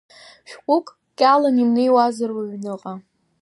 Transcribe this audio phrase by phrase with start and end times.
[0.49, 2.93] Шәҟәык ҟьалан имнеиуазар уҩныҟа…